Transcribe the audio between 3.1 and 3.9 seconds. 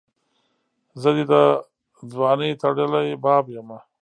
باب یمه